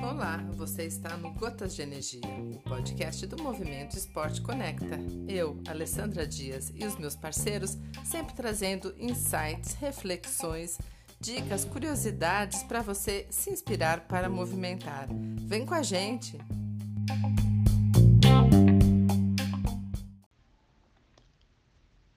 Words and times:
Olá, 0.00 0.36
você 0.54 0.84
está 0.84 1.16
no 1.16 1.32
Gotas 1.32 1.74
de 1.74 1.82
Energia, 1.82 2.20
o 2.24 2.58
podcast 2.68 3.26
do 3.26 3.42
Movimento 3.42 3.96
Esporte 3.96 4.40
Conecta. 4.40 4.98
Eu, 5.26 5.60
Alessandra 5.66 6.26
Dias 6.26 6.72
e 6.74 6.84
os 6.84 6.96
meus 6.96 7.16
parceiros 7.16 7.76
sempre 8.04 8.34
trazendo 8.34 8.94
insights, 8.96 9.74
reflexões, 9.74 10.78
dicas, 11.20 11.64
curiosidades 11.64 12.62
para 12.62 12.80
você 12.80 13.26
se 13.30 13.50
inspirar 13.50 14.06
para 14.06 14.28
movimentar. 14.28 15.08
Vem 15.46 15.66
com 15.66 15.74
a 15.74 15.82
gente! 15.82 16.38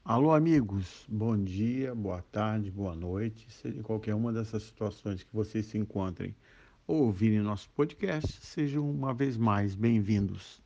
Alô, 0.07 0.35
amigos, 0.35 1.03
bom 1.09 1.35
dia, 1.35 1.95
boa 1.95 2.21
tarde, 2.31 2.69
boa 2.69 2.95
noite, 2.95 3.51
seja 3.51 3.81
qualquer 3.81 4.13
uma 4.13 4.31
dessas 4.31 4.61
situações 4.61 5.23
que 5.23 5.33
vocês 5.33 5.65
se 5.65 5.79
encontrem 5.79 6.35
ou 6.85 7.05
ouvirem 7.05 7.39
nosso 7.39 7.67
podcast, 7.71 8.39
sejam 8.45 8.87
uma 8.87 9.15
vez 9.15 9.35
mais 9.35 9.73
bem-vindos. 9.73 10.61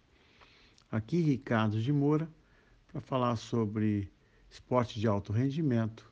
Aqui 0.92 1.22
Ricardo 1.22 1.82
de 1.82 1.94
Moura 1.94 2.30
para 2.92 3.00
falar 3.00 3.38
sobre 3.38 4.12
esporte 4.52 5.00
de 5.00 5.08
alto 5.08 5.32
rendimento 5.32 6.12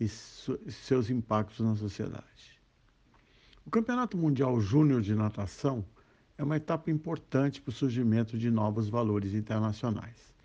e 0.00 0.08
seus 0.08 1.10
impactos 1.10 1.60
na 1.60 1.76
sociedade. 1.76 2.58
O 3.66 3.70
Campeonato 3.70 4.16
Mundial 4.16 4.58
Júnior 4.58 5.02
de 5.02 5.14
Natação 5.14 5.84
é 6.38 6.42
uma 6.42 6.56
etapa 6.56 6.90
importante 6.90 7.60
para 7.60 7.72
o 7.72 7.74
surgimento 7.74 8.38
de 8.38 8.50
novos 8.50 8.88
valores 8.88 9.34
internacionais. 9.34 10.37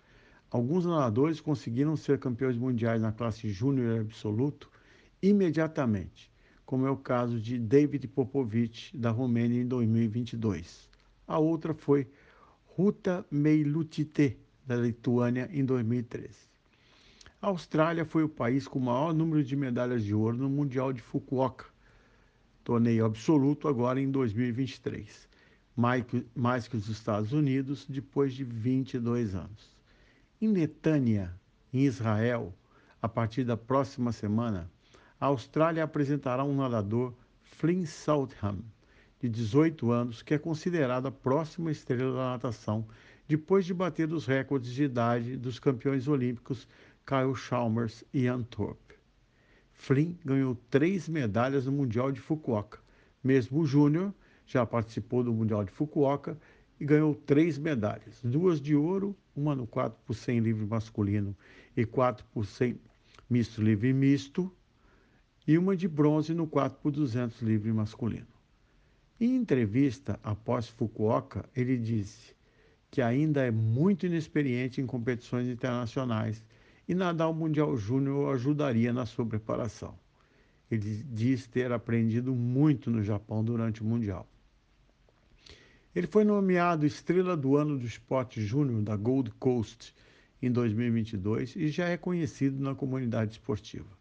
Alguns 0.54 0.86
nadadores 0.86 1.40
conseguiram 1.40 1.96
ser 1.96 2.20
campeões 2.20 2.56
mundiais 2.56 3.02
na 3.02 3.10
classe 3.10 3.48
júnior 3.48 4.02
absoluto 4.02 4.70
imediatamente, 5.20 6.30
como 6.64 6.86
é 6.86 6.90
o 6.92 6.96
caso 6.96 7.40
de 7.40 7.58
David 7.58 8.06
Popovic, 8.06 8.96
da 8.96 9.10
Romênia, 9.10 9.60
em 9.60 9.66
2022. 9.66 10.88
A 11.26 11.40
outra 11.40 11.74
foi 11.74 12.06
Ruta 12.66 13.26
Meilutite, 13.32 14.38
da 14.64 14.76
Lituânia, 14.76 15.50
em 15.52 15.64
2013. 15.64 16.28
A 17.42 17.48
Austrália 17.48 18.04
foi 18.04 18.22
o 18.22 18.28
país 18.28 18.68
com 18.68 18.78
o 18.78 18.82
maior 18.82 19.12
número 19.12 19.42
de 19.42 19.56
medalhas 19.56 20.04
de 20.04 20.14
ouro 20.14 20.36
no 20.36 20.48
Mundial 20.48 20.92
de 20.92 21.02
Fukuoka, 21.02 21.66
torneio 22.62 23.04
absoluto 23.04 23.66
agora 23.66 24.00
em 24.00 24.08
2023, 24.08 25.28
mais 26.36 26.68
que, 26.68 26.76
os 26.76 26.88
Estados 26.88 27.32
Unidos, 27.32 27.84
depois 27.88 28.32
de 28.32 28.44
22 28.44 29.34
anos. 29.34 29.73
Em 30.40 30.48
Netânia, 30.48 31.32
em 31.72 31.84
Israel, 31.84 32.52
a 33.00 33.08
partir 33.08 33.44
da 33.44 33.56
próxima 33.56 34.10
semana, 34.10 34.68
a 35.20 35.26
Austrália 35.26 35.84
apresentará 35.84 36.42
um 36.42 36.56
nadador, 36.56 37.14
Flynn 37.42 37.86
Southam, 37.86 38.58
de 39.20 39.28
18 39.28 39.90
anos, 39.92 40.22
que 40.22 40.34
é 40.34 40.38
considerado 40.38 41.06
a 41.06 41.12
próxima 41.12 41.70
estrela 41.70 42.12
da 42.12 42.30
natação, 42.30 42.84
depois 43.28 43.64
de 43.64 43.72
bater 43.72 44.12
os 44.12 44.26
recordes 44.26 44.72
de 44.72 44.82
idade 44.82 45.36
dos 45.36 45.58
campeões 45.60 46.08
olímpicos 46.08 46.66
Kyle 47.06 47.34
Chalmers 47.34 48.02
e 48.12 48.24
Ian 48.24 48.42
Thorpe. 48.42 48.96
Flynn 49.72 50.14
ganhou 50.24 50.56
três 50.68 51.08
medalhas 51.08 51.66
no 51.66 51.72
Mundial 51.72 52.10
de 52.10 52.20
Fukuoka. 52.20 52.80
Mesmo 53.22 53.60
o 53.60 53.66
Júnior 53.66 54.12
já 54.46 54.66
participou 54.66 55.22
do 55.22 55.32
Mundial 55.32 55.64
de 55.64 55.70
Fukuoka 55.70 56.36
e 56.78 56.84
ganhou 56.84 57.14
três 57.14 57.58
medalhas: 57.58 58.20
duas 58.22 58.60
de 58.60 58.74
ouro, 58.74 59.16
uma 59.34 59.54
no 59.54 59.66
4 59.66 59.98
por 60.06 60.14
100 60.14 60.40
livre 60.40 60.66
masculino 60.66 61.36
e 61.76 61.84
4 61.84 62.24
por 62.32 62.46
100 62.46 62.78
misto 63.28 63.62
livre 63.62 63.92
misto, 63.92 64.52
e 65.46 65.58
uma 65.58 65.76
de 65.76 65.88
bronze 65.88 66.34
no 66.34 66.46
4 66.46 66.78
por 66.80 66.90
200 66.90 67.40
livre 67.42 67.72
masculino. 67.72 68.26
Em 69.20 69.36
entrevista 69.36 70.18
após 70.22 70.68
Fukuoka, 70.68 71.48
ele 71.54 71.76
disse 71.76 72.34
que 72.90 73.00
ainda 73.00 73.42
é 73.42 73.50
muito 73.50 74.06
inexperiente 74.06 74.80
em 74.80 74.86
competições 74.86 75.48
internacionais 75.48 76.44
e 76.88 76.94
nadar 76.94 77.28
o 77.28 77.34
Mundial 77.34 77.76
Júnior 77.76 78.34
ajudaria 78.34 78.92
na 78.92 79.06
sua 79.06 79.24
preparação. 79.24 79.98
Ele 80.70 81.04
diz 81.12 81.46
ter 81.46 81.72
aprendido 81.72 82.34
muito 82.34 82.90
no 82.90 83.02
Japão 83.02 83.44
durante 83.44 83.82
o 83.82 83.84
Mundial. 83.84 84.28
Ele 85.94 86.08
foi 86.08 86.24
nomeado 86.24 86.84
Estrela 86.84 87.36
do 87.36 87.56
Ano 87.56 87.78
do 87.78 87.86
Esporte 87.86 88.42
Júnior 88.42 88.82
da 88.82 88.96
Gold 88.96 89.30
Coast 89.38 89.94
em 90.42 90.50
2022 90.50 91.54
e 91.54 91.68
já 91.68 91.88
é 91.88 91.96
conhecido 91.96 92.60
na 92.60 92.74
comunidade 92.74 93.34
esportiva. 93.34 93.96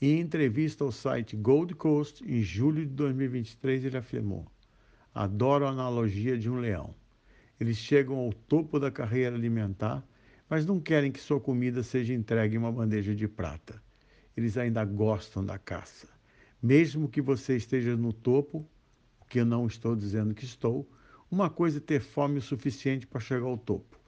Em 0.00 0.20
entrevista 0.20 0.84
ao 0.84 0.92
site 0.92 1.34
Gold 1.34 1.74
Coast, 1.74 2.22
em 2.24 2.40
julho 2.42 2.86
de 2.86 2.92
2023, 2.92 3.86
ele 3.86 3.96
afirmou: 3.96 4.46
Adoro 5.12 5.66
a 5.66 5.70
analogia 5.70 6.38
de 6.38 6.48
um 6.48 6.60
leão. 6.60 6.94
Eles 7.58 7.76
chegam 7.76 8.16
ao 8.16 8.32
topo 8.32 8.78
da 8.78 8.88
carreira 8.88 9.34
alimentar, 9.34 10.06
mas 10.48 10.64
não 10.64 10.78
querem 10.78 11.10
que 11.10 11.18
sua 11.18 11.40
comida 11.40 11.82
seja 11.82 12.14
entregue 12.14 12.54
em 12.54 12.58
uma 12.58 12.70
bandeja 12.70 13.16
de 13.16 13.26
prata. 13.26 13.82
Eles 14.36 14.56
ainda 14.56 14.84
gostam 14.84 15.44
da 15.44 15.58
caça. 15.58 16.06
Mesmo 16.62 17.08
que 17.08 17.20
você 17.20 17.56
esteja 17.56 17.96
no 17.96 18.12
topo, 18.12 18.64
que 19.28 19.40
eu 19.40 19.44
não 19.44 19.66
estou 19.66 19.96
dizendo 19.96 20.34
que 20.34 20.44
estou, 20.44 20.88
uma 21.30 21.48
coisa 21.48 21.78
é 21.78 21.80
ter 21.80 22.00
fome 22.00 22.38
o 22.38 22.42
suficiente 22.42 23.06
para 23.06 23.20
chegar 23.20 23.46
ao 23.46 23.56
topo, 23.56 23.98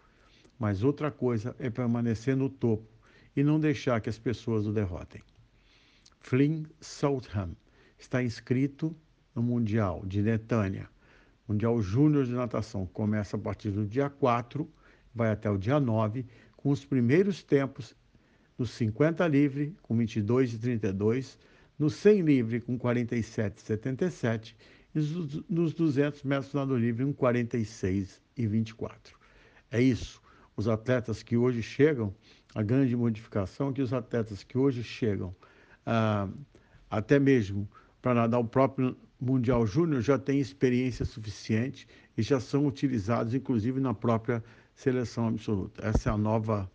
mas 0.58 0.82
outra 0.82 1.10
coisa 1.10 1.54
é 1.58 1.70
permanecer 1.70 2.36
no 2.36 2.48
topo 2.48 2.88
e 3.36 3.44
não 3.44 3.60
deixar 3.60 4.00
que 4.00 4.08
as 4.08 4.18
pessoas 4.18 4.66
o 4.66 4.72
derrotem. 4.72 5.22
Flynn 6.20 6.64
Southam 6.80 7.56
está 7.98 8.22
inscrito 8.22 8.94
no 9.34 9.42
Mundial 9.42 10.04
de 10.06 10.20
Netânia. 10.22 10.88
Mundial 11.48 11.80
Júnior 11.80 12.24
de 12.24 12.32
Natação 12.32 12.86
começa 12.86 13.36
a 13.36 13.40
partir 13.40 13.70
do 13.70 13.86
dia 13.86 14.10
4, 14.10 14.68
vai 15.14 15.30
até 15.30 15.50
o 15.50 15.58
dia 15.58 15.78
9, 15.78 16.26
com 16.56 16.70
os 16.70 16.84
primeiros 16.84 17.42
tempos 17.42 17.94
no 18.58 18.66
50 18.66 19.26
livre, 19.28 19.76
com 19.82 19.96
22 19.96 20.54
e 20.54 20.58
32, 20.58 21.38
no 21.78 21.90
100 21.90 22.20
livre, 22.22 22.60
com 22.60 22.78
47 22.78 23.58
e 23.58 23.62
77 23.62 24.56
e 24.80 24.81
nos 24.94 25.72
200 25.72 26.22
metros 26.22 26.52
nado 26.52 26.76
livre, 26.76 27.04
1,46 27.04 28.20
e 28.36 28.46
24. 28.46 29.16
É 29.70 29.80
isso. 29.80 30.20
Os 30.54 30.68
atletas 30.68 31.22
que 31.22 31.36
hoje 31.36 31.62
chegam, 31.62 32.14
a 32.54 32.62
grande 32.62 32.94
modificação 32.94 33.70
é 33.70 33.72
que 33.72 33.82
os 33.82 33.92
atletas 33.92 34.44
que 34.44 34.58
hoje 34.58 34.82
chegam, 34.82 35.34
ah, 35.86 36.28
até 36.90 37.18
mesmo 37.18 37.68
para 38.02 38.14
nadar 38.14 38.38
o 38.38 38.44
próprio 38.44 38.96
Mundial 39.18 39.66
Júnior, 39.66 40.02
já 40.02 40.18
têm 40.18 40.40
experiência 40.40 41.04
suficiente 41.04 41.86
e 42.16 42.22
já 42.22 42.38
são 42.38 42.66
utilizados, 42.66 43.34
inclusive, 43.34 43.80
na 43.80 43.94
própria 43.94 44.44
seleção 44.74 45.28
absoluta. 45.28 45.86
Essa 45.86 46.10
é 46.10 46.12
a 46.12 46.16
nova, 46.18 46.70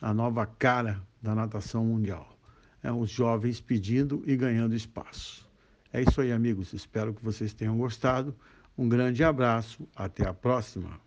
a 0.00 0.12
nova 0.12 0.46
cara 0.46 1.00
da 1.22 1.34
natação 1.34 1.84
mundial. 1.84 2.36
É 2.82 2.90
os 2.90 3.10
jovens 3.10 3.60
pedindo 3.60 4.22
e 4.26 4.36
ganhando 4.36 4.74
espaço. 4.74 5.47
É 5.92 6.02
isso 6.02 6.20
aí, 6.20 6.32
amigos. 6.32 6.72
Espero 6.72 7.14
que 7.14 7.24
vocês 7.24 7.52
tenham 7.54 7.76
gostado. 7.76 8.34
Um 8.76 8.88
grande 8.88 9.24
abraço. 9.24 9.88
Até 9.96 10.26
a 10.26 10.34
próxima. 10.34 11.00